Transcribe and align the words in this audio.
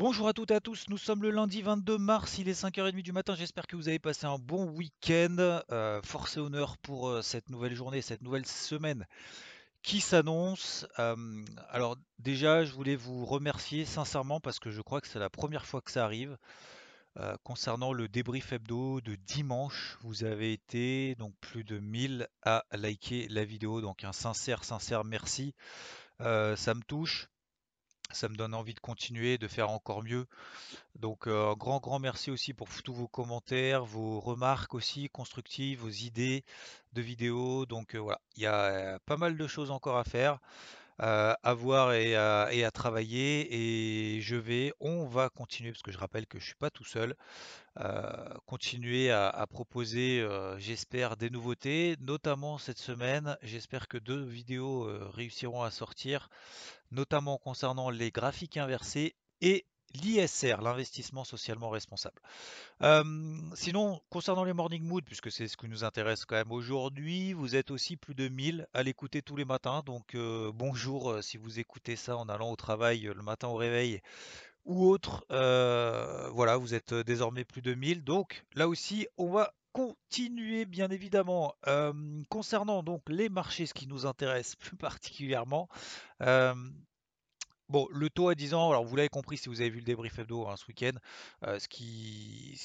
Bonjour 0.00 0.28
à 0.28 0.32
toutes 0.32 0.50
et 0.50 0.54
à 0.54 0.60
tous, 0.60 0.86
nous 0.88 0.96
sommes 0.96 1.22
le 1.22 1.30
lundi 1.30 1.60
22 1.60 1.98
mars, 1.98 2.38
il 2.38 2.48
est 2.48 2.58
5h30 2.58 3.02
du 3.02 3.12
matin, 3.12 3.34
j'espère 3.34 3.66
que 3.66 3.76
vous 3.76 3.86
avez 3.86 3.98
passé 3.98 4.24
un 4.24 4.38
bon 4.38 4.64
week-end. 4.70 5.60
Euh, 5.70 6.00
force 6.02 6.38
et 6.38 6.40
honneur 6.40 6.78
pour 6.78 7.10
euh, 7.10 7.20
cette 7.20 7.50
nouvelle 7.50 7.74
journée, 7.74 8.00
cette 8.00 8.22
nouvelle 8.22 8.46
semaine 8.46 9.06
qui 9.82 10.00
s'annonce. 10.00 10.86
Euh, 10.98 11.44
alors 11.68 11.98
déjà, 12.18 12.64
je 12.64 12.72
voulais 12.72 12.96
vous 12.96 13.26
remercier 13.26 13.84
sincèrement 13.84 14.40
parce 14.40 14.58
que 14.58 14.70
je 14.70 14.80
crois 14.80 15.02
que 15.02 15.06
c'est 15.06 15.18
la 15.18 15.28
première 15.28 15.66
fois 15.66 15.82
que 15.82 15.90
ça 15.90 16.02
arrive. 16.02 16.38
Concernant 17.42 17.92
le 17.92 18.08
débrief 18.08 18.52
hebdo 18.52 19.02
de 19.02 19.16
dimanche, 19.16 19.98
vous 20.00 20.24
avez 20.24 20.54
été 20.54 21.14
donc 21.16 21.34
plus 21.42 21.64
de 21.64 21.78
1000 21.78 22.26
à 22.40 22.64
liker 22.72 23.28
la 23.28 23.44
vidéo, 23.44 23.82
donc 23.82 24.04
un 24.04 24.12
sincère, 24.12 24.64
sincère 24.64 25.04
merci. 25.04 25.54
Ça 26.20 26.74
me 26.74 26.82
touche, 26.86 27.28
ça 28.14 28.28
me 28.28 28.36
donne 28.36 28.54
envie 28.54 28.74
de 28.74 28.80
continuer, 28.80 29.38
de 29.38 29.48
faire 29.48 29.70
encore 29.70 30.02
mieux. 30.02 30.26
Donc 30.96 31.26
euh, 31.26 31.50
un 31.50 31.54
grand, 31.54 31.80
grand 31.80 31.98
merci 31.98 32.30
aussi 32.30 32.52
pour 32.52 32.68
tous 32.82 32.94
vos 32.94 33.08
commentaires, 33.08 33.84
vos 33.84 34.20
remarques 34.20 34.74
aussi 34.74 35.08
constructives, 35.08 35.80
vos 35.80 35.88
idées 35.88 36.44
de 36.92 37.02
vidéos. 37.02 37.66
Donc 37.66 37.94
euh, 37.94 37.98
voilà, 37.98 38.20
il 38.36 38.42
y 38.42 38.46
a 38.46 38.64
euh, 38.64 38.98
pas 39.06 39.16
mal 39.16 39.36
de 39.36 39.46
choses 39.46 39.70
encore 39.70 39.98
à 39.98 40.04
faire, 40.04 40.38
à 41.00 41.54
voir 41.54 41.92
et 41.94 42.14
à, 42.14 42.48
et 42.52 42.64
à 42.64 42.70
travailler. 42.70 43.48
Et 44.16 44.20
je 44.20 44.36
vais, 44.36 44.72
on 44.80 45.06
va 45.06 45.28
continuer, 45.30 45.72
parce 45.72 45.82
que 45.82 45.92
je 45.92 45.98
rappelle 45.98 46.26
que 46.26 46.38
je 46.38 46.44
suis 46.44 46.54
pas 46.54 46.70
tout 46.70 46.84
seul, 46.84 47.14
euh, 47.78 48.34
continuer 48.46 49.10
à, 49.10 49.28
à 49.28 49.46
proposer, 49.46 50.20
euh, 50.20 50.58
j'espère, 50.58 51.16
des 51.16 51.30
nouveautés, 51.30 51.96
notamment 52.00 52.58
cette 52.58 52.78
semaine. 52.78 53.36
J'espère 53.42 53.88
que 53.88 53.98
deux 53.98 54.22
vidéos 54.22 54.84
euh, 54.84 55.08
réussiront 55.12 55.62
à 55.62 55.70
sortir, 55.70 56.28
notamment 56.90 57.38
concernant 57.38 57.90
les 57.90 58.10
graphiques 58.10 58.56
inversés 58.56 59.16
et 59.40 59.66
l'ISR, 59.94 60.60
l'investissement 60.62 61.24
socialement 61.24 61.70
responsable. 61.70 62.20
Sinon, 63.54 64.00
concernant 64.10 64.44
les 64.44 64.52
morning 64.52 64.82
mood, 64.82 65.04
puisque 65.04 65.30
c'est 65.30 65.48
ce 65.48 65.56
qui 65.56 65.68
nous 65.68 65.84
intéresse 65.84 66.24
quand 66.24 66.36
même 66.36 66.52
aujourd'hui, 66.52 67.32
vous 67.32 67.56
êtes 67.56 67.70
aussi 67.70 67.96
plus 67.96 68.14
de 68.14 68.28
1000 68.28 68.66
à 68.74 68.82
l'écouter 68.82 69.22
tous 69.22 69.36
les 69.36 69.44
matins. 69.44 69.82
Donc 69.84 70.14
euh, 70.14 70.50
bonjour 70.54 71.10
euh, 71.10 71.22
si 71.22 71.36
vous 71.36 71.58
écoutez 71.58 71.96
ça 71.96 72.16
en 72.16 72.28
allant 72.28 72.50
au 72.50 72.56
travail 72.56 73.06
euh, 73.06 73.14
le 73.14 73.22
matin 73.22 73.48
au 73.48 73.56
réveil 73.56 74.00
ou 74.64 74.88
autre. 74.88 75.24
Voilà, 75.28 76.56
vous 76.56 76.74
êtes 76.74 76.94
désormais 76.94 77.44
plus 77.44 77.62
de 77.62 77.74
1000. 77.74 78.04
Donc 78.04 78.44
là 78.54 78.68
aussi, 78.68 79.08
on 79.16 79.30
va 79.30 79.54
continuer 79.72 80.64
bien 80.64 80.90
évidemment. 80.90 81.54
Concernant 82.28 82.82
donc 82.82 83.02
les 83.08 83.28
marchés, 83.28 83.66
ce 83.66 83.74
qui 83.74 83.86
nous 83.86 84.06
intéresse 84.06 84.56
plus 84.60 84.76
particulièrement. 84.76 85.68
Bon, 87.70 87.86
le 87.92 88.10
taux 88.10 88.28
à 88.28 88.34
10 88.34 88.54
ans, 88.54 88.70
alors 88.70 88.84
vous 88.84 88.96
l'avez 88.96 89.08
compris 89.08 89.38
si 89.38 89.48
vous 89.48 89.60
avez 89.60 89.70
vu 89.70 89.78
le 89.78 89.84
débrief 89.84 90.18
hebdo 90.18 90.44
hein, 90.48 90.56
ce 90.56 90.66
week-end, 90.66 90.90
euh, 91.44 91.56
ce 91.60 91.68
qui, 91.68 92.58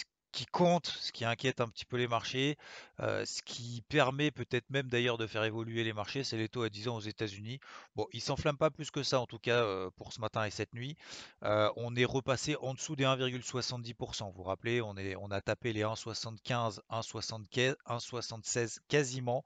compte, 0.52 0.88
ce 0.88 1.12
qui 1.12 1.26
inquiète 1.26 1.62
un 1.62 1.68
petit 1.68 1.86
peu 1.86 1.98
les 1.98 2.08
marchés, 2.08 2.58
euh, 3.02 3.24
ce 3.24 3.44
qui 3.44 3.84
permet 3.88 4.32
peut-être 4.32 4.68
même 4.72 4.90
d'ailleurs 4.90 5.20
de 5.20 5.28
faire 5.28 5.44
évoluer 5.44 5.84
les 5.84 5.94
marchés, 5.94 6.24
c'est 6.24 6.38
les 6.38 6.50
taux 6.50 6.64
à 6.64 6.70
10 6.70 6.88
ans 6.88 6.96
aux 6.96 7.02
États-Unis. 7.02 7.60
Bon, 7.96 8.08
ils 8.14 8.22
s'enflamment 8.22 8.58
pas 8.58 8.72
plus 8.72 8.90
que 8.90 9.04
ça 9.04 9.20
en 9.20 9.28
tout 9.28 9.38
cas 9.38 9.62
euh, 9.62 9.92
pour 9.96 10.12
ce 10.12 10.20
matin 10.22 10.44
et 10.44 10.50
cette 10.50 10.74
nuit. 10.74 10.98
On 11.44 11.96
est 11.96 12.04
repassé 12.06 12.56
en 12.62 12.74
dessous 12.74 12.96
des 12.96 13.04
1,70%. 13.04 14.26
Vous 14.26 14.38
vous 14.38 14.44
rappelez, 14.44 14.82
on 14.82 14.96
a 15.30 15.42
tapé 15.42 15.72
les 15.72 15.84
1,75, 15.84 16.80
1,75, 16.90 17.76
1,76 17.86 18.80
quasiment. 18.88 19.44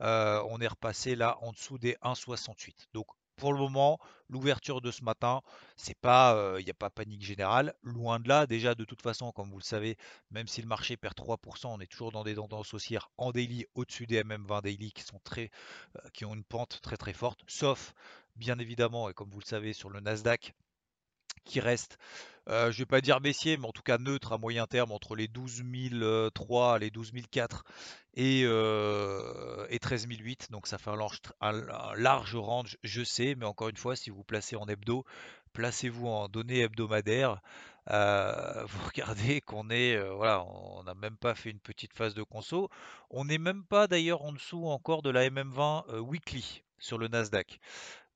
On 0.00 0.60
est 0.60 0.68
repassé 0.68 1.16
là 1.16 1.38
en 1.40 1.52
dessous 1.52 1.78
des 1.78 1.94
1,68. 2.02 2.88
Donc 2.92 3.06
pour 3.38 3.52
le 3.52 3.58
moment, 3.58 3.98
l'ouverture 4.28 4.80
de 4.80 4.90
ce 4.90 5.02
matin, 5.02 5.40
c'est 5.76 5.98
pas, 5.98 6.56
il 6.58 6.64
n'y 6.64 6.70
a 6.70 6.74
pas 6.74 6.90
panique 6.90 7.22
générale. 7.22 7.74
Loin 7.82 8.20
de 8.20 8.28
là, 8.28 8.46
déjà 8.46 8.74
de 8.74 8.84
toute 8.84 9.00
façon, 9.00 9.32
comme 9.32 9.50
vous 9.50 9.58
le 9.58 9.62
savez, 9.64 9.96
même 10.30 10.46
si 10.46 10.60
le 10.60 10.68
marché 10.68 10.96
perd 10.96 11.14
3%, 11.14 11.68
on 11.68 11.80
est 11.80 11.86
toujours 11.86 12.12
dans 12.12 12.24
des 12.24 12.34
tendances 12.34 12.74
haussières 12.74 13.10
en 13.16 13.30
daily 13.32 13.66
au-dessus 13.74 14.06
des 14.06 14.22
MM20 14.22 14.62
daily 14.62 14.92
qui 14.92 15.02
sont 15.02 15.20
très, 15.24 15.50
euh, 15.96 16.08
qui 16.12 16.24
ont 16.24 16.34
une 16.34 16.44
pente 16.44 16.80
très 16.82 16.96
très 16.96 17.12
forte, 17.12 17.40
sauf 17.46 17.94
bien 18.36 18.58
évidemment, 18.58 19.08
et 19.08 19.14
comme 19.14 19.30
vous 19.30 19.40
le 19.40 19.44
savez, 19.44 19.72
sur 19.72 19.90
le 19.90 20.00
Nasdaq 20.00 20.54
qui 21.48 21.60
reste, 21.60 21.98
euh, 22.48 22.70
je 22.72 22.78
vais 22.78 22.86
pas 22.86 23.00
dire 23.00 23.20
baissier, 23.20 23.56
mais 23.56 23.66
en 23.66 23.72
tout 23.72 23.82
cas 23.82 23.98
neutre 23.98 24.32
à 24.32 24.38
moyen 24.38 24.66
terme 24.66 24.92
entre 24.92 25.16
les 25.16 25.28
12 25.28 25.62
003, 26.34 26.78
les 26.78 26.90
12 26.90 27.12
004 27.30 27.64
et, 28.14 28.42
euh, 28.44 29.66
et 29.70 29.78
13 29.78 30.06
008. 30.08 30.50
Donc 30.50 30.66
ça 30.66 30.78
fait 30.78 30.90
un 30.90 30.96
large, 30.96 31.20
un- 31.40 31.94
large 31.96 32.36
range, 32.36 32.76
je 32.84 33.02
sais, 33.04 33.34
mais 33.36 33.46
encore 33.46 33.68
une 33.68 33.76
fois, 33.76 33.96
si 33.96 34.10
vous 34.10 34.24
placez 34.24 34.56
en 34.56 34.66
hebdo, 34.66 35.04
placez-vous 35.52 36.06
en 36.06 36.28
données 36.28 36.60
hebdomadaires. 36.60 37.40
Euh, 37.90 38.64
vous 38.66 38.78
regardez 38.94 39.40
qu'on 39.40 39.70
est, 39.70 39.96
euh, 39.96 40.12
voilà, 40.14 40.44
on 40.44 40.82
n'a 40.84 40.94
même 40.94 41.16
pas 41.16 41.34
fait 41.34 41.50
une 41.50 41.60
petite 41.60 41.94
phase 41.94 42.14
de 42.14 42.22
conso. 42.22 42.68
On 43.10 43.24
n'est 43.24 43.38
même 43.38 43.64
pas 43.64 43.86
d'ailleurs 43.86 44.22
en 44.22 44.32
dessous 44.32 44.66
encore 44.66 45.02
de 45.02 45.10
la 45.10 45.28
MM20 45.30 45.84
euh, 45.90 45.98
weekly 46.00 46.62
sur 46.78 46.98
le 46.98 47.08
Nasdaq. 47.08 47.60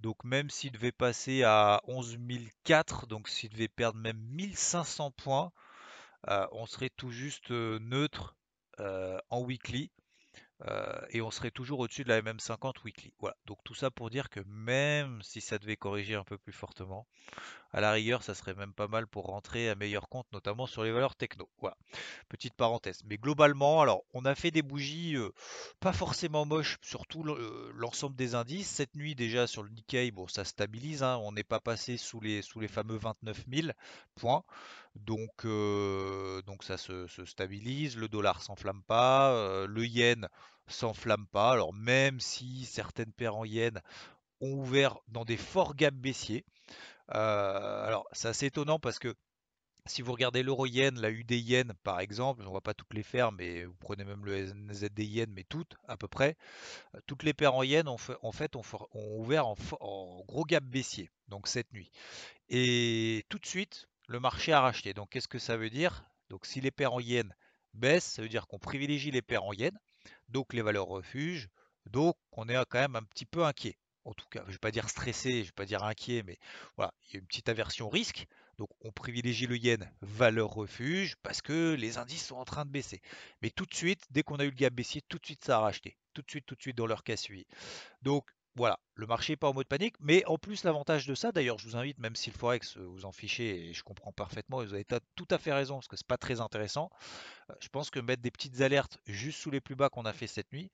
Donc 0.03 0.25
même 0.25 0.51
s'il 0.51 0.73
devait 0.73 0.91
passer 0.91 1.45
à 1.45 1.81
11 1.87 2.19
004, 2.65 3.07
donc 3.07 3.29
s'il 3.29 3.51
devait 3.51 3.69
perdre 3.69 4.01
même 4.01 4.19
1500 4.19 5.13
points, 5.13 5.53
euh, 6.29 6.45
on 6.51 6.67
serait 6.67 6.91
tout 6.91 7.11
juste 7.11 7.53
euh, 7.53 7.79
neutre 7.79 8.37
euh, 8.81 9.19
en 9.31 9.43
weekly 9.43 9.93
et 11.11 11.21
on 11.23 11.31
serait 11.31 11.51
toujours 11.51 11.81
au-dessus 11.81 12.05
de 12.05 12.09
la 12.09 12.23
MM50 12.23 12.85
weekly. 12.85 13.13
Voilà, 13.19 13.37
donc 13.47 13.59
tout 13.65 13.75
ça 13.75 13.91
pour 13.91 14.11
dire 14.11 14.31
que 14.31 14.41
même 14.47 15.21
si 15.23 15.41
ça 15.41 15.59
devait 15.59 15.77
corriger 15.77 16.15
un 16.15 16.25
peu 16.25 16.39
plus 16.39 16.53
fortement, 16.53 17.07
à 17.73 17.81
la 17.81 17.93
rigueur, 17.93 18.23
ça 18.23 18.35
serait 18.35 18.55
même 18.55 18.75
pas 18.75 18.87
mal 18.89 19.07
pour 19.07 19.27
rentrer 19.27 19.71
à 19.71 19.75
meilleur 19.75 20.09
compte, 20.09 20.27
notamment 20.33 20.67
sur 20.67 20.85
les 20.85 20.93
valeurs 20.93 21.17
techno. 21.17 21.49
Voilà, 21.61 21.77
petite 22.29 22.55
parenthèse. 22.55 23.03
Mais 23.07 23.17
globalement, 23.17 23.81
alors, 23.81 24.05
on 24.13 24.25
a 24.27 24.35
fait 24.35 24.51
des 24.51 24.63
bougies 24.63 25.17
euh, 25.17 25.31
pas 25.81 25.93
forcément 25.93 26.45
moches 26.45 26.79
sur 26.83 27.07
tout 27.07 27.25
euh, 27.27 27.73
l'ensemble 27.75 28.15
des 28.17 28.35
indices. 28.35 28.69
Cette 28.69 28.95
nuit, 28.95 29.15
déjà, 29.15 29.47
sur 29.47 29.63
le 29.63 29.71
Nikkei, 29.71 30.11
bon, 30.11 30.29
ça 30.29 30.45
stabilise. 30.45 31.03
hein, 31.03 31.19
on 31.23 31.33
n'est 31.33 31.45
pas 31.45 31.61
passé 31.61 31.97
sous 31.97 32.21
les, 32.21 32.43
sous 32.43 32.61
les 32.61 32.69
fameux 32.69 32.97
29 32.97 33.45
000 33.49 33.69
points. 34.17 34.45
Donc, 34.95 35.45
euh, 35.45 36.43
donc 36.43 36.63
ça 36.65 36.77
se, 36.77 37.07
se 37.07 37.25
stabilise. 37.25 37.97
Le 37.97 38.09
dollar 38.09 38.43
s'enflamme 38.43 38.83
pas. 38.85 39.33
euh, 39.33 39.67
le 39.67 39.87
yen 39.87 40.29
s'enflamme 40.67 41.27
pas. 41.29 41.53
Alors, 41.53 41.73
même 41.75 42.21
si 42.21 42.65
certaines 42.65 43.13
paires 43.13 43.37
en 43.37 43.45
yen 43.45 43.81
ont 44.41 44.53
ouvert 44.53 44.99
dans 45.09 45.25
des 45.25 45.37
forts 45.37 45.75
gaps 45.77 45.97
baissiers. 45.97 46.45
Euh, 47.15 47.87
alors, 47.87 48.07
c'est 48.13 48.29
assez 48.29 48.47
étonnant 48.47 48.79
parce 48.79 48.99
que 48.99 49.15
si 49.87 50.03
vous 50.03 50.13
regardez 50.13 50.43
l'euro-yen, 50.43 51.01
la 51.01 51.11
UD 51.11 51.33
yen 51.33 51.73
par 51.83 52.01
exemple, 52.01 52.45
on 52.47 52.53
va 52.53 52.61
pas 52.61 52.75
toutes 52.75 52.95
les 52.95 53.03
faire, 53.03 53.33
mais 53.33 53.65
vous 53.65 53.75
prenez 53.81 54.05
même 54.05 54.25
le 54.25 54.37
NZD 54.37 55.01
yen, 55.01 55.31
mais 55.33 55.45
toutes 55.45 55.77
à 55.89 55.97
peu 55.97 56.09
près, 56.09 56.37
toutes 57.07 57.23
les 57.25 57.35
paires 57.35 57.55
en 57.55 57.63
yen 57.65 57.89
ont 57.89 57.99
fait- 57.99 58.17
en 58.23 58.33
fait 58.33 58.57
ont, 58.57 58.63
ouvert 58.95 59.47
en, 59.49 59.57
gros 60.27 60.45
gap 60.45 60.65
baissier, 60.65 61.11
donc 61.29 61.49
cette 61.49 61.73
nuit. 61.73 61.91
Et 62.49 63.25
tout 63.29 63.39
de 63.39 63.47
suite, 63.47 63.89
le 64.13 64.21
marché 64.21 64.53
a 64.53 64.61
racheté. 64.61 64.95
Donc 64.95 65.09
qu'est-ce 65.11 65.27
que 65.27 65.39
ça 65.39 65.57
veut 65.57 65.71
dire? 65.71 66.05
Donc 66.29 66.47
si 66.47 66.61
les 66.61 66.71
paires 66.71 66.93
en 66.93 67.01
yen 67.01 67.35
baissent, 67.75 68.05
ça 68.13 68.23
veut 68.23 68.29
dire 68.29 68.47
qu'on 68.47 68.59
privilégie 68.59 69.11
les 69.11 69.23
paires 69.23 69.45
en 69.45 69.53
yen, 69.53 69.77
donc 70.29 70.53
les 70.53 70.63
valeurs 70.63 70.87
refuges, 70.87 71.49
donc 71.87 72.17
on 72.33 72.49
est 72.49 72.57
quand 72.67 72.79
même 72.79 72.97
un 72.97 73.03
petit 73.03 73.25
peu 73.25 73.45
inquiet. 73.45 73.79
En 74.05 74.13
tout 74.13 74.27
cas, 74.31 74.41
je 74.43 74.49
ne 74.49 74.53
vais 74.53 74.59
pas 74.59 74.71
dire 74.71 74.89
stressé, 74.89 75.31
je 75.31 75.39
ne 75.39 75.45
vais 75.45 75.53
pas 75.53 75.65
dire 75.65 75.83
inquiet, 75.85 76.23
mais 76.25 76.39
voilà, 76.77 76.93
il 77.09 77.15
y 77.15 77.17
a 77.17 77.21
une 77.21 77.27
petite 77.27 77.49
aversion 77.49 77.89
risque. 77.89 78.27
Donc 78.59 78.69
on 78.83 78.93
privilégie 78.93 79.47
le 79.47 79.57
yen 79.57 79.91
valeur 80.03 80.51
refuge 80.51 81.17
parce 81.23 81.41
que 81.41 81.75
les 81.75 81.97
indices 81.97 82.27
sont 82.27 82.37
en 82.37 82.45
train 82.45 82.67
de 82.67 82.71
baisser. 82.71 83.01
Mais 83.41 83.51
tout 83.51 83.65
de 83.65 83.75
suite, 83.75 84.05
dès 84.11 84.23
qu'on 84.23 84.37
a 84.37 84.45
eu 84.45 84.51
le 84.51 84.57
gap 84.57 84.75
baissier, 84.75 85.01
tout 85.09 85.19
de 85.19 85.25
suite 85.25 85.45
ça 85.45 85.57
a 85.57 85.61
racheté. 85.61 85.97
Tout 86.13 86.21
de 86.21 86.31
suite, 86.31 86.45
tout 86.45 86.55
de 86.55 86.61
suite 86.61 86.77
dans 86.77 86.87
leur 86.87 87.03
cas 87.03 87.17
suivi. 87.17 87.47
Donc 88.03 88.29
voilà, 88.55 88.79
le 88.97 89.07
marché 89.07 89.33
n'est 89.33 89.39
pas 89.39 89.49
en 89.49 89.55
mode 89.55 89.67
panique, 89.67 89.95
mais 89.99 90.25
en 90.27 90.37
plus 90.37 90.65
l'avantage 90.65 91.07
de 91.07 91.15
ça, 91.15 91.33
d'ailleurs 91.33 91.59
je 91.59 91.67
vous 91.67 91.77
invite, 91.77 91.99
même 91.99 92.15
si 92.15 92.31
le 92.31 92.37
Forex 92.37 92.77
euh, 92.77 92.85
vous 92.85 93.07
en 93.07 93.13
fichez, 93.13 93.71
et 93.71 93.73
je 93.73 93.83
comprends 93.83 94.13
parfaitement, 94.13 94.63
vous 94.63 94.75
avez 94.75 94.85
tout 94.85 95.29
à 95.31 95.39
fait 95.39 95.55
raison, 95.55 95.77
parce 95.77 95.89
que 95.89 95.97
c'est 95.97 96.07
pas 96.07 96.19
très 96.19 96.41
intéressant, 96.43 96.91
euh, 97.49 97.55
je 97.61 97.69
pense 97.69 97.89
que 97.89 97.99
mettre 97.99 98.21
des 98.21 98.31
petites 98.31 98.61
alertes 98.61 98.99
juste 99.07 99.41
sous 99.41 99.51
les 99.51 99.63
plus 99.63 99.75
bas 99.75 99.89
qu'on 99.89 100.05
a 100.05 100.13
fait 100.13 100.27
cette 100.27 100.53
nuit, 100.53 100.71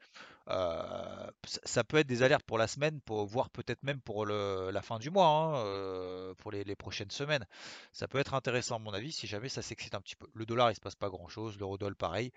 euh, 0.48 1.30
ça 1.44 1.84
peut 1.84 1.98
être 1.98 2.08
des 2.08 2.25
alertes 2.25 2.44
pour 2.44 2.58
la 2.58 2.66
semaine, 2.66 3.00
pour, 3.02 3.25
voire 3.26 3.48
peut-être 3.48 3.84
même 3.84 4.00
pour 4.00 4.26
la 4.26 4.82
fin 4.82 4.98
du 4.98 5.10
mois, 5.10 5.28
hein, 5.28 6.34
pour 6.38 6.50
les, 6.50 6.64
prochaines 6.75 7.10
semaines. 7.10 7.44
Ça 7.92 8.08
peut 8.08 8.19
être 8.19 8.34
intéressant 8.34 8.76
à 8.76 8.78
mon 8.78 8.92
avis, 8.92 9.12
si 9.12 9.26
jamais 9.26 9.48
ça 9.48 9.62
s'excite 9.62 9.94
un 9.94 10.00
petit 10.00 10.16
peu. 10.16 10.26
Le 10.32 10.46
dollar, 10.46 10.70
il 10.70 10.75
se 10.75 10.80
passe 10.80 10.94
pas 10.94 11.10
grand-chose, 11.10 11.58
l'eurodoll 11.58 11.94
pareil. 11.94 12.32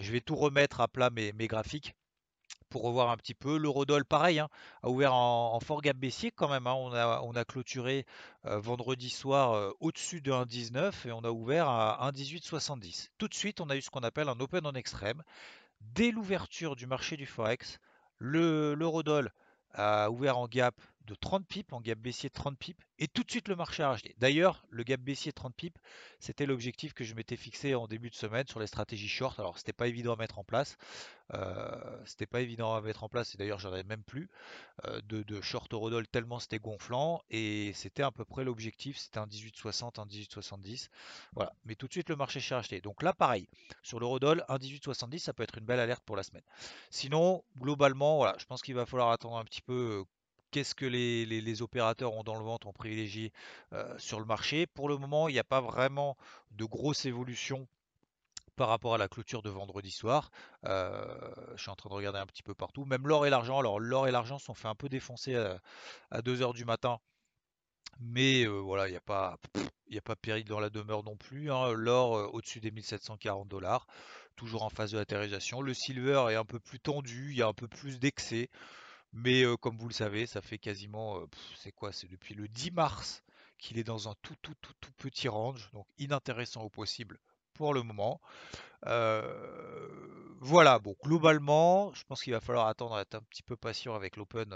je 0.00 0.10
vais 0.10 0.20
tout 0.20 0.36
remettre 0.36 0.80
à 0.80 0.88
plat 0.88 1.10
mes 1.10 1.46
graphiques 1.46 1.94
pour 2.74 2.82
revoir 2.82 3.10
un 3.10 3.16
petit 3.16 3.34
peu. 3.34 3.56
L'eurodoll, 3.56 4.04
pareil, 4.04 4.40
hein, 4.40 4.48
a 4.82 4.90
ouvert 4.90 5.14
en, 5.14 5.60
fort 5.60 5.80
gap 5.80 5.96
baissier 5.96 6.32
quand 6.32 6.48
même. 6.48 6.66
Hein. 6.66 6.74
On, 6.74 7.36
a, 7.36 7.44
clôturé 7.44 8.04
euh, 8.46 8.58
vendredi 8.58 9.10
soir 9.10 9.52
euh, 9.52 9.70
au-dessus 9.78 10.20
de 10.20 10.32
1,19 10.32 11.06
et 11.06 11.12
on 11.12 11.20
a 11.20 11.30
ouvert 11.30 11.68
à 11.68 12.10
1,1870. 12.10 13.10
Tout 13.16 13.28
de 13.28 13.34
suite, 13.34 13.60
on 13.60 13.70
a 13.70 13.76
eu 13.76 13.80
ce 13.80 13.90
qu'on 13.90 14.00
appelle 14.00 14.28
un 14.28 14.40
open 14.40 14.66
en 14.66 14.72
extrême. 14.72 15.22
Dès 15.82 16.10
l'ouverture 16.10 16.74
du 16.74 16.88
marché 16.88 17.16
du 17.16 17.26
Forex, 17.26 17.78
l'eurodoll 18.18 19.30
a 19.72 20.10
ouvert 20.10 20.36
en 20.36 20.48
gap 20.48 20.74
de 21.04 21.14
30 21.14 21.46
pips, 21.46 21.72
en 21.72 21.80
gap 21.80 21.98
baissier 21.98 22.28
de 22.28 22.34
30 22.34 22.58
pips, 22.58 22.82
et 22.98 23.08
tout 23.08 23.22
de 23.22 23.30
suite 23.30 23.48
le 23.48 23.56
marché 23.56 23.82
a 23.82 23.88
racheté. 23.88 24.14
D'ailleurs, 24.18 24.64
le 24.70 24.82
gap 24.84 25.00
baissier 25.00 25.32
de 25.32 25.34
30 25.34 25.54
pips, 25.54 25.80
c'était 26.20 26.46
l'objectif 26.46 26.94
que 26.94 27.04
je 27.04 27.14
m'étais 27.14 27.36
fixé 27.36 27.74
en 27.74 27.86
début 27.86 28.10
de 28.10 28.14
semaine 28.14 28.46
sur 28.46 28.60
les 28.60 28.66
stratégies 28.66 29.08
short. 29.08 29.38
Alors, 29.38 29.58
c'était 29.58 29.72
pas 29.72 29.88
évident 29.88 30.14
à 30.14 30.16
mettre 30.16 30.38
en 30.38 30.44
place. 30.44 30.76
Euh, 31.32 32.02
c'était 32.04 32.26
pas 32.26 32.40
évident 32.40 32.74
à 32.74 32.80
mettre 32.80 33.02
en 33.02 33.08
place, 33.08 33.34
et 33.34 33.38
d'ailleurs, 33.38 33.58
j'en 33.58 33.72
avais 33.72 33.82
même 33.82 34.02
plus 34.02 34.28
euh, 34.86 35.00
de, 35.04 35.22
de, 35.22 35.40
short 35.40 35.72
Eurodol 35.72 36.06
tellement 36.06 36.38
c'était 36.38 36.58
gonflant, 36.58 37.22
et 37.30 37.72
c'était 37.74 38.02
à 38.02 38.10
peu 38.10 38.24
près 38.24 38.44
l'objectif. 38.44 38.98
C'était 38.98 39.18
un 39.18 39.26
18,60, 39.26 40.00
un 40.00 40.06
18,70. 40.06 40.88
Voilà. 41.34 41.52
Mais 41.64 41.74
tout 41.74 41.86
de 41.86 41.92
suite, 41.92 42.08
le 42.08 42.16
marché 42.16 42.40
s'est 42.40 42.54
racheté. 42.54 42.80
Donc 42.80 43.02
là, 43.02 43.12
pareil, 43.12 43.48
sur 43.82 44.00
l'Eurodol, 44.00 44.44
un 44.48 44.56
18,70, 44.56 45.18
ça 45.18 45.32
peut 45.32 45.42
être 45.42 45.58
une 45.58 45.64
belle 45.64 45.80
alerte 45.80 46.02
pour 46.04 46.16
la 46.16 46.22
semaine. 46.22 46.44
Sinon, 46.90 47.44
globalement, 47.58 48.16
voilà, 48.16 48.36
je 48.38 48.44
pense 48.44 48.62
qu'il 48.62 48.74
va 48.74 48.86
falloir 48.86 49.10
attendre 49.10 49.36
un 49.36 49.44
petit 49.44 49.62
peu 49.62 50.00
euh, 50.00 50.04
qu'est-ce 50.54 50.76
que 50.76 50.86
les, 50.86 51.62
opérateurs 51.62 52.12
ont 52.12 52.22
dans 52.22 52.38
le 52.38 52.44
ventre, 52.44 52.68
ont 52.68 52.72
privilégié 52.72 53.32
euh, 53.72 53.92
sur 53.98 54.20
le 54.20 54.24
marché. 54.24 54.68
Pour 54.68 54.88
le 54.88 54.96
moment, 54.96 55.28
il 55.28 55.32
n'y 55.32 55.40
a 55.40 55.44
pas 55.44 55.60
vraiment 55.60 56.16
de 56.52 56.64
grosse 56.64 57.06
évolution 57.06 57.66
par 58.54 58.68
rapport 58.68 58.94
à 58.94 58.98
la 58.98 59.08
clôture 59.08 59.42
de 59.42 59.50
vendredi 59.50 59.90
soir. 59.90 60.30
Euh, 60.64 61.04
je 61.56 61.62
suis 61.62 61.72
en 61.72 61.74
train 61.74 61.90
de 61.90 61.94
regarder 61.94 62.20
un 62.20 62.26
petit 62.26 62.44
peu 62.44 62.54
partout. 62.54 62.84
Même 62.84 63.08
l'or 63.08 63.26
et 63.26 63.30
l'argent. 63.30 63.58
Alors 63.58 63.80
l'or 63.80 64.06
et 64.06 64.12
l'argent 64.12 64.38
sont 64.38 64.54
fait 64.54 64.68
un 64.68 64.76
peu 64.76 64.88
défoncer 64.88 65.34
à, 65.34 66.20
2h 66.20 66.54
du 66.54 66.64
matin. 66.64 67.00
Mais 67.98 68.46
euh, 68.46 68.60
voilà, 68.60 68.86
il 68.86 68.92
n'y 68.92 68.96
a 68.96 69.00
pas... 69.00 69.36
Il 69.88 69.98
a 69.98 70.02
pas 70.02 70.16
péril 70.16 70.44
dans 70.44 70.60
la 70.60 70.70
demeure 70.70 71.02
non 71.02 71.16
plus. 71.16 71.50
Hein. 71.50 71.72
L'or 71.72 72.32
au-dessus 72.32 72.60
des 72.60 72.70
1740 72.70 73.48
dollars, 73.48 73.86
toujours 74.34 74.62
en 74.62 74.70
phase 74.70 74.92
de 74.92 74.98
latéralisation. 74.98 75.60
Le 75.60 75.74
silver 75.74 76.26
est 76.30 76.36
un 76.36 76.44
peu 76.44 76.58
plus 76.58 76.80
tendu, 76.80 77.32
il 77.32 77.36
y 77.36 77.42
a 77.42 77.48
un 77.48 77.52
peu 77.52 77.68
plus 77.68 77.98
d'excès. 77.98 78.50
Mais 79.14 79.44
comme 79.60 79.78
vous 79.78 79.88
le 79.88 79.94
savez, 79.94 80.26
ça 80.26 80.42
fait 80.42 80.58
quasiment, 80.58 81.20
c'est 81.56 81.72
quoi? 81.72 81.92
C'est 81.92 82.08
depuis 82.10 82.34
le 82.34 82.48
10 82.48 82.72
mars 82.72 83.22
qu'il 83.58 83.78
est 83.78 83.84
dans 83.84 84.08
un 84.08 84.14
tout, 84.22 84.34
tout, 84.42 84.54
tout, 84.60 84.74
tout 84.80 84.92
petit 84.98 85.28
range, 85.28 85.70
donc 85.72 85.86
inintéressant 85.98 86.62
au 86.62 86.68
possible 86.68 87.18
pour 87.54 87.72
le 87.72 87.82
moment. 87.84 88.20
voilà, 90.40 90.78
bon, 90.78 90.94
globalement, 91.02 91.94
je 91.94 92.04
pense 92.04 92.22
qu'il 92.22 92.32
va 92.32 92.40
falloir 92.40 92.66
attendre, 92.66 92.98
être 92.98 93.14
un 93.14 93.22
petit 93.22 93.42
peu 93.42 93.56
patient 93.56 93.94
avec 93.94 94.16
l'Open 94.16 94.54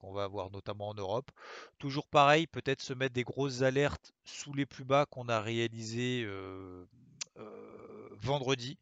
qu'on 0.00 0.12
va 0.12 0.24
avoir 0.24 0.50
notamment 0.50 0.88
en 0.88 0.94
Europe. 0.94 1.30
Toujours 1.78 2.08
pareil, 2.08 2.46
peut-être 2.46 2.80
se 2.80 2.94
mettre 2.94 3.14
des 3.14 3.24
grosses 3.24 3.62
alertes 3.62 4.12
sous 4.24 4.52
les 4.54 4.66
plus 4.66 4.84
bas 4.84 5.06
qu'on 5.06 5.28
a 5.28 5.40
réalisés 5.40 6.26
vendredi. 8.20 8.78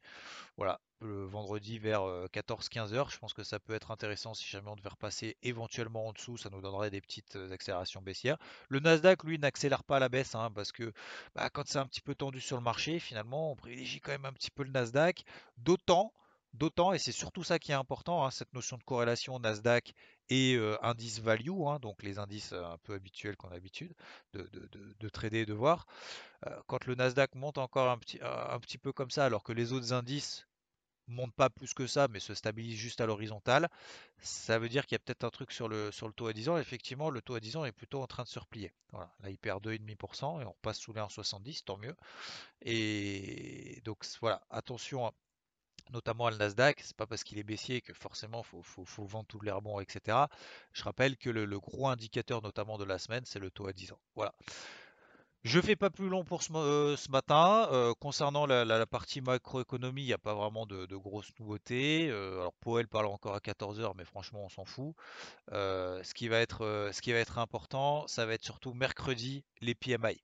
Voilà, 0.56 0.80
le 1.00 1.24
vendredi 1.24 1.78
vers 1.78 2.02
14-15 2.32 2.94
heures. 2.94 3.10
Je 3.10 3.18
pense 3.18 3.34
que 3.34 3.42
ça 3.42 3.58
peut 3.58 3.74
être 3.74 3.90
intéressant 3.90 4.34
si 4.34 4.46
jamais 4.46 4.70
on 4.70 4.76
devait 4.76 4.88
repasser 4.88 5.36
éventuellement 5.42 6.06
en 6.06 6.12
dessous, 6.12 6.36
ça 6.36 6.50
nous 6.50 6.60
donnerait 6.60 6.90
des 6.90 7.00
petites 7.00 7.36
accélérations 7.50 8.02
baissières. 8.02 8.38
Le 8.68 8.80
Nasdaq, 8.80 9.24
lui, 9.24 9.38
n'accélère 9.38 9.84
pas 9.84 9.98
la 9.98 10.08
baisse 10.08 10.34
hein, 10.34 10.50
parce 10.54 10.72
que 10.72 10.92
bah, 11.34 11.50
quand 11.50 11.66
c'est 11.66 11.78
un 11.78 11.86
petit 11.86 12.00
peu 12.00 12.14
tendu 12.14 12.40
sur 12.40 12.56
le 12.56 12.62
marché, 12.62 12.98
finalement, 12.98 13.52
on 13.52 13.56
privilégie 13.56 14.00
quand 14.00 14.12
même 14.12 14.24
un 14.24 14.32
petit 14.32 14.50
peu 14.50 14.62
le 14.62 14.70
Nasdaq. 14.70 15.24
D'autant, 15.58 16.12
d'autant, 16.54 16.92
et 16.92 16.98
c'est 16.98 17.12
surtout 17.12 17.44
ça 17.44 17.58
qui 17.58 17.72
est 17.72 17.74
important, 17.74 18.24
hein, 18.24 18.30
cette 18.30 18.54
notion 18.54 18.78
de 18.78 18.82
corrélation 18.82 19.38
Nasdaq 19.38 19.92
et 20.30 20.58
indice 20.82 21.20
value, 21.20 21.66
hein, 21.66 21.78
donc 21.80 22.02
les 22.02 22.18
indices 22.18 22.52
un 22.52 22.78
peu 22.78 22.94
habituels 22.94 23.36
qu'on 23.36 23.48
a 23.48 23.54
l'habitude 23.54 23.92
de, 24.32 25.08
trader 25.08 25.40
et 25.40 25.46
de 25.46 25.54
voir. 25.54 25.86
quand 26.66 26.86
le 26.86 26.94
Nasdaq 26.96 27.34
monte 27.34 27.58
encore 27.58 27.88
un 27.90 27.98
petit 28.58 28.78
peu 28.78 28.92
comme 28.92 29.10
ça, 29.10 29.24
alors 29.24 29.44
que 29.44 29.52
les 29.52 29.72
autres 29.72 29.92
indices 29.92 30.46
monte 31.08 31.34
pas 31.34 31.50
plus 31.50 31.74
que 31.74 31.86
ça, 31.86 32.08
mais 32.08 32.20
se 32.20 32.34
stabilise 32.34 32.76
juste 32.76 33.00
à 33.00 33.06
l'horizontale, 33.06 33.68
ça 34.18 34.58
veut 34.58 34.68
dire 34.68 34.86
qu'il 34.86 34.94
y 34.94 34.96
a 34.96 34.98
peut-être 35.00 35.24
un 35.24 35.30
truc 35.30 35.52
sur 35.52 35.68
le, 35.68 35.90
sur 35.92 36.06
le 36.06 36.12
taux 36.12 36.26
à 36.26 36.32
10 36.32 36.48
ans. 36.48 36.58
Effectivement, 36.58 37.10
le 37.10 37.22
taux 37.22 37.34
à 37.34 37.40
10 37.40 37.56
ans 37.56 37.64
est 37.64 37.72
plutôt 37.72 38.02
en 38.02 38.06
train 38.06 38.24
de 38.24 38.28
se 38.28 38.38
replier. 38.38 38.72
Voilà. 38.92 39.10
Là, 39.20 39.30
il 39.30 39.38
perd 39.38 39.64
2,5% 39.64 40.42
et 40.42 40.44
on 40.44 40.50
repasse 40.50 40.78
sous 40.78 40.92
les 40.92 41.00
1,70, 41.00 41.64
tant 41.64 41.76
mieux. 41.78 41.94
Et 42.62 43.80
donc 43.84 44.04
voilà, 44.20 44.42
attention 44.50 45.12
notamment 45.90 46.26
à 46.26 46.30
le 46.32 46.36
Nasdaq, 46.36 46.80
c'est 46.82 46.96
pas 46.96 47.06
parce 47.06 47.22
qu'il 47.22 47.38
est 47.38 47.44
baissier 47.44 47.80
que 47.80 47.92
forcément 47.92 48.42
faut, 48.42 48.62
faut, 48.62 49.04
vendre 49.04 49.26
tout 49.26 49.40
l'air 49.40 49.62
bon, 49.62 49.78
etc. 49.78 50.18
Je 50.72 50.82
rappelle 50.82 51.16
que 51.16 51.30
le, 51.30 51.44
le, 51.44 51.60
gros 51.60 51.86
indicateur 51.86 52.42
notamment 52.42 52.76
de 52.76 52.84
la 52.84 52.98
semaine, 52.98 53.24
c'est 53.24 53.38
le 53.38 53.50
taux 53.50 53.68
à 53.68 53.72
10 53.72 53.92
ans. 53.92 54.00
Voilà. 54.16 54.34
Je 55.46 55.60
fais 55.60 55.76
pas 55.76 55.90
plus 55.90 56.08
long 56.08 56.24
pour 56.24 56.42
ce, 56.42 56.50
euh, 56.56 56.96
matin. 57.08 57.68
Euh, 57.70 57.94
concernant 58.00 58.46
la, 58.46 58.84
partie 58.84 59.20
macroéconomie, 59.20 60.02
il 60.02 60.06
n'y 60.06 60.12
a 60.12 60.18
pas 60.18 60.34
vraiment 60.34 60.66
de, 60.66 60.96
grosses 60.96 61.30
nouveautés. 61.38 62.08
Euh, 62.10 62.40
alors 62.40 62.52
Powell 62.54 62.88
parle 62.88 63.06
encore 63.06 63.36
à 63.36 63.38
14h, 63.38 63.92
mais 63.96 64.04
franchement, 64.04 64.42
on 64.44 64.48
s'en 64.48 64.64
fout. 64.64 64.96
ce, 65.52 66.14
qui 66.14 66.26
va 66.26 66.40
être, 66.40 66.90
ce 66.92 67.00
qui 67.00 67.12
va 67.12 67.18
être 67.18 67.38
important, 67.38 68.08
ça 68.08 68.26
va 68.26 68.34
être 68.34 68.44
surtout 68.44 68.74
mercredi, 68.74 69.44
les 69.60 69.76
PMI. 69.76 70.20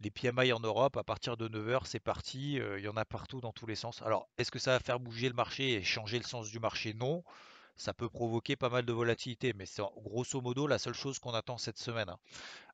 Les 0.00 0.10
PMI 0.10 0.52
en 0.52 0.58
Europe, 0.58 0.96
à 0.96 1.04
partir 1.04 1.36
de 1.36 1.48
9h, 1.48 1.82
c'est 1.84 2.00
parti. 2.00 2.54
il 2.54 2.84
y 2.84 2.88
en 2.88 2.96
a 2.96 3.04
partout 3.04 3.40
dans 3.40 3.52
tous 3.52 3.66
les 3.66 3.76
sens. 3.76 4.02
Alors, 4.02 4.28
est-ce 4.36 4.50
que 4.50 4.58
ça 4.58 4.72
va 4.72 4.80
faire 4.80 4.98
bouger 4.98 5.28
le 5.28 5.34
marché 5.34 5.74
et 5.74 5.84
changer 5.84 6.18
le 6.18 6.24
sens 6.24 6.50
du 6.50 6.58
marché? 6.58 6.92
Non 6.92 7.22
ça 7.76 7.92
peut 7.92 8.08
provoquer 8.08 8.56
pas 8.56 8.70
mal 8.70 8.84
de 8.86 8.92
volatilité, 8.92 9.52
mais 9.52 9.66
c'est 9.66 9.82
grosso 9.96 10.40
modo 10.40 10.66
la 10.66 10.78
seule 10.78 10.94
chose 10.94 11.18
qu'on 11.18 11.34
attend 11.34 11.58
cette 11.58 11.78
semaine. 11.78 12.08
Hein. 12.08 12.18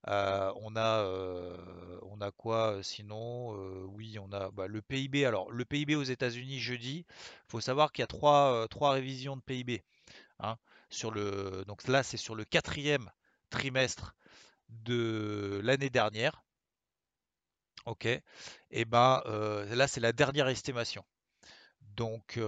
Euh, 0.08 0.52
on 0.56 0.76
a, 0.76 1.00
euh, 1.02 1.98
on 2.02 2.20
a 2.20 2.30
quoi 2.30 2.74
euh, 2.74 2.82
sinon 2.82 3.50
Oui, 3.86 4.18
on 4.18 4.32
a 4.32 4.50
bah, 4.50 4.68
le 4.68 4.80
PIB. 4.80 5.24
Alors, 5.26 5.50
le 5.50 5.64
PIB 5.64 5.96
aux 5.96 6.02
États-Unis 6.04 6.60
jeudi. 6.60 7.04
Il 7.08 7.50
faut 7.50 7.60
savoir 7.60 7.92
qu'il 7.92 8.02
y 8.02 8.04
a 8.04 8.08
trois, 8.08 8.66
trois 8.68 8.92
révisions 8.92 9.36
de 9.36 9.42
PIB. 9.42 9.82
Hein, 10.40 10.56
sur 10.90 11.10
le, 11.10 11.64
donc 11.66 11.86
là, 11.88 12.02
c'est 12.02 12.16
sur 12.16 12.34
le 12.34 12.44
quatrième 12.44 13.10
trimestre 13.50 14.14
de 14.68 15.60
l'année 15.64 15.90
dernière. 15.90 16.42
Ok. 17.86 18.06
Et 18.70 18.84
ben 18.84 19.22
là, 19.70 19.88
c'est 19.88 20.00
la 20.00 20.12
dernière 20.12 20.48
estimation. 20.48 21.04
Donc, 21.96 22.38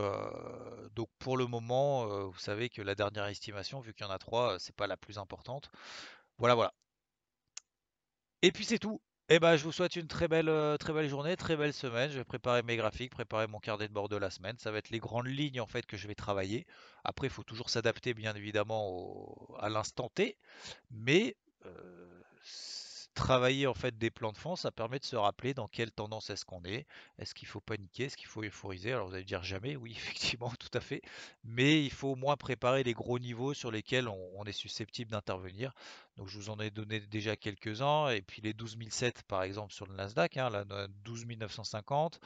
donc 0.95 1.09
pour 1.19 1.37
le 1.37 1.47
moment, 1.47 2.07
vous 2.29 2.39
savez 2.39 2.69
que 2.69 2.83
la 2.83 2.95
dernière 2.95 3.27
estimation, 3.27 3.81
vu 3.81 3.93
qu'il 3.95 4.07
y 4.07 4.09
en 4.09 4.13
a 4.13 4.19
trois, 4.19 4.59
c'est 4.59 4.75
pas 4.75 4.87
la 4.87 4.97
plus 4.97 5.19
importante. 5.19 5.71
Voilà, 6.39 6.55
voilà. 6.55 6.75
Et 8.43 8.53
puis 8.53 8.65
c'est 8.65 8.79
tout. 8.79 9.01
Et 9.31 9.37
eh 9.37 9.39
ben, 9.39 9.57
je 9.57 9.65
vous 9.65 9.73
souhaite 9.73 9.97
une 9.97 10.07
très 10.07 10.29
belle, 10.29 10.53
très 10.79 10.93
belle 10.93 11.09
journée, 11.09 11.35
très 11.37 11.57
belle 11.57 11.73
semaine. 11.73 12.11
Je 12.11 12.19
vais 12.19 12.25
préparer 12.25 12.63
mes 12.63 12.77
graphiques, 12.77 13.11
préparer 13.11 13.47
mon 13.47 13.59
carnet 13.59 13.89
de 13.89 13.93
bord 13.93 14.11
de 14.11 14.17
la 14.17 14.29
semaine. 14.31 14.59
Ça 14.59 14.71
va 14.71 14.79
être 14.79 14.91
les 14.91 14.99
grandes 14.99 15.29
lignes 15.29 15.63
en 15.63 15.67
fait 15.67 15.87
que 15.87 15.97
je 15.97 16.07
vais 16.07 16.15
travailler. 16.15 16.67
Après, 17.05 17.29
il 17.29 17.31
faut 17.31 17.43
toujours 17.43 17.71
s'adapter 17.71 18.13
bien 18.13 18.35
évidemment 18.35 19.49
à 19.61 19.71
l'instant 19.71 20.11
T, 20.15 20.37
mais 20.91 21.37
travailler 23.15 23.67
en 23.67 23.75
fait 23.75 23.97
des 23.97 24.11
plans 24.11 24.33
de 24.33 24.37
fond, 24.37 24.57
ça 24.57 24.71
permet 24.71 24.99
de 24.99 25.05
se 25.05 25.17
rappeler 25.17 25.55
dans 25.55 25.69
quelle 25.69 25.91
tendance 25.91 26.31
est-ce 26.31 26.45
qu'on 26.45 26.63
est. 26.65 26.87
Est-ce 27.19 27.35
qu'il 27.35 27.49
faut 27.49 27.61
paniquer? 27.61 28.05
Est-ce 28.05 28.17
qu'il 28.17 28.27
faut 28.27 28.43
euphoriser? 28.43 28.93
Alors 28.93 29.09
vous 29.09 29.15
allez 29.15 29.25
dire 29.25 29.43
jamais, 29.43 29.77
oui, 29.77 29.93
effectivement, 29.97 30.53
tout 30.59 30.71
à 30.77 30.81
fait. 30.81 31.01
Mais 31.45 31.83
il 31.85 31.91
faut 31.91 32.09
au 32.09 32.17
moins 32.17 32.37
préparer 32.37 32.83
les 32.83 32.93
gros 32.93 33.19
niveaux 33.19 33.55
sur 33.55 33.71
lesquels 33.71 34.09
on, 34.09 34.45
est 34.45 34.53
susceptible 34.53 35.11
d'intervenir. 35.11 35.73
Donc 36.17 36.29
je 36.29 36.39
vous 36.39 36.51
en 36.51 36.59
ai 36.61 36.71
donné 36.71 37.01
déjà 37.01 37.37
quelques-uns. 37.37 38.09
Et 38.09 38.23
puis 38.23 38.43
les 38.43 38.53
12007 38.53 39.23
par 39.25 39.43
exemple 39.43 39.73
sur 39.73 39.87
le 39.87 39.95
Nasdaq, 39.95 40.37
hein, 40.37 40.51
là, 40.51 40.65
12 41.05 41.27
950. 41.27 42.21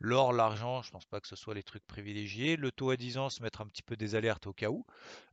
L'or, 0.00 0.32
l'argent, 0.32 0.82
je 0.82 0.88
ne 0.88 0.92
pense 0.92 1.06
pas 1.06 1.20
que 1.20 1.28
ce 1.28 1.36
soit 1.36 1.54
les 1.54 1.62
trucs 1.62 1.86
privilégiés. 1.86 2.56
Le 2.56 2.72
taux 2.72 2.90
à 2.90 2.96
10 2.96 3.18
ans, 3.18 3.30
se 3.30 3.42
mettre 3.42 3.60
un 3.60 3.66
petit 3.66 3.82
peu 3.82 3.96
des 3.96 4.14
alertes 4.14 4.46
au 4.48 4.52
cas 4.52 4.68
où. 4.68 4.84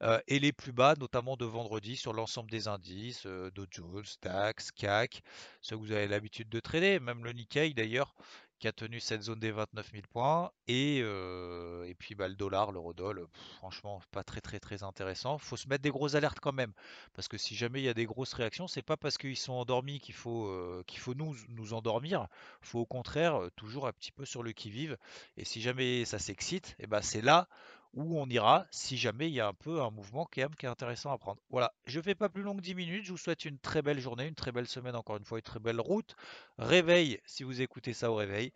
Euh, 0.04 0.20
et 0.28 0.40
les 0.40 0.52
plus 0.52 0.72
bas, 0.72 0.94
notamment 1.00 1.38
de 1.38 1.46
vendredi, 1.46 1.96
sur 1.96 2.14
l'ensemble 2.14 2.52
des 2.52 2.68
indices, 2.68 3.26
euh, 3.26 3.50
Dow 3.52 3.66
Jones, 3.72 4.04
DAX, 4.22 4.72
CAC, 4.72 5.24
ceux 5.62 5.76
que 5.76 5.82
vous 5.82 5.92
avez 5.92 6.08
l'habitude 6.08 6.50
de 6.50 6.60
trader. 6.60 7.00
Même 7.00 7.24
le 7.24 7.32
Nikkei 7.34 7.74
d'ailleurs, 7.74 8.14
qui 8.60 8.68
a 8.68 8.72
tenu 8.72 9.00
cette 9.00 9.24
zone 9.24 9.40
des 9.40 9.52
29 9.52 9.92
000 9.92 10.04
points. 10.12 10.52
Et, 10.68 11.00
et 11.00 11.96
puis 11.98 12.16
bah, 12.16 12.28
le 12.28 12.36
dollar, 12.36 12.72
l'eurodoll, 12.72 13.26
franchement, 13.58 14.02
pas 14.12 14.24
très 14.24 14.42
très 14.42 14.60
très 14.60 14.84
intéressant. 14.84 15.38
Faut 15.38 15.58
se 15.58 15.68
mettre 15.68 15.82
des 15.82 15.90
grosses 15.90 16.16
alertes 16.16 16.40
quand 16.40 16.54
même. 16.54 16.74
Parce 17.14 17.28
que 17.28 17.38
si 17.38 17.56
jamais 17.56 17.82
il 17.82 17.86
y 17.86 17.90
a 17.90 17.94
des 17.94 18.06
grosses 18.06 18.34
réactions, 18.34 18.68
c'est 18.68 18.82
pas 18.82 18.98
parce 18.98 19.18
qu'ils 19.18 19.38
sont 19.38 19.54
endormis 19.54 20.00
qu'il 20.00 20.16
faut, 20.16 20.84
qu'il 20.86 21.00
faut 21.00 21.14
nous, 21.16 21.36
nous 21.50 21.74
endormir. 21.74 22.28
faut 22.62 22.80
au 22.80 22.86
contraire 22.86 23.40
toujours 23.56 23.88
un 23.88 23.94
petit 23.94 24.12
peu 24.12 24.26
sur 24.26 24.44
le 24.44 24.52
qui-vive. 24.52 24.98
Et 25.38 25.46
si 25.46 25.62
jamais 25.62 26.06
ça 26.06 26.20
s'excite, 26.20 26.76
et 26.80 26.88
ben 26.88 27.02
c'est 27.02 27.22
là 27.22 27.48
où 27.94 28.20
on 28.20 28.28
ira 28.28 28.66
si 28.72 28.98
jamais 28.98 29.28
il 29.28 29.34
y 29.34 29.40
a 29.40 29.48
un 29.48 29.54
peu 29.54 29.82
un 29.82 29.90
mouvement 29.90 30.26
qui 30.26 30.42
est, 30.42 30.66
intéressant 30.66 31.12
à 31.12 31.18
prendre. 31.18 31.42
Voilà, 31.50 31.74
je 31.86 32.00
fais 32.02 32.16
pas 32.16 32.30
plus 32.30 32.44
long 32.44 32.56
que 32.56 32.62
10 32.62 32.76
minutes, 32.76 33.06
je 33.06 33.12
vous 33.12 33.18
souhaite 33.18 33.46
une 33.46 33.60
très 33.60 33.82
belle 33.82 34.00
journée, 34.00 34.28
une 34.28 34.36
très 34.36 34.52
belle 34.52 34.68
semaine, 34.68 34.96
encore 34.96 35.18
une 35.18 35.26
fois, 35.26 35.40
une 35.40 35.44
très 35.44 35.60
belle 35.60 35.80
route. 35.80 36.16
Réveil 36.58 37.20
si 37.26 37.44
vous 37.44 37.62
écoutez 37.62 37.94
ça 37.94 38.12
au 38.12 38.16
réveil. 38.16 38.52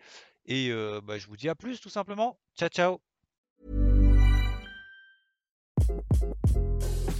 Et 0.46 0.70
euh, 0.70 1.02
bah, 1.02 1.18
je 1.18 1.28
vous 1.28 1.38
dis 1.38 1.50
à 1.50 1.56
plus 1.56 1.80
tout 1.80 1.90
simplement. 1.90 2.38
Ciao 2.58 2.70
ciao 2.70 3.00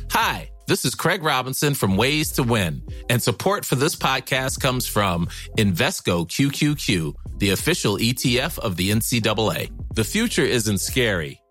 Hi, 0.10 0.52
this 0.68 0.86
is 0.86 0.94
Craig 0.94 1.24
Robinson 1.24 1.74
from 1.74 1.98
Ways 1.98 2.32
to 2.34 2.44
Win, 2.44 2.84
and 3.10 3.22
support 3.22 3.66
for 3.66 3.76
this 3.76 3.96
podcast 3.96 4.62
comes 4.62 4.86
from 4.86 5.26
Invesco 5.58 6.28
QQQ, 6.28 7.40
the 7.40 7.50
official 7.50 7.98
ETF 7.98 8.60
of 8.60 8.76
the 8.76 8.92
NCAA. 8.92 9.72
The 9.96 10.04
future 10.04 10.44
isn't 10.44 10.78
scary. 10.78 11.43